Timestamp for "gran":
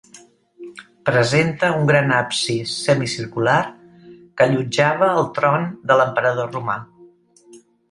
1.91-2.13